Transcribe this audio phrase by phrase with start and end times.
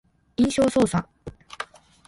[0.37, 1.05] 印象操作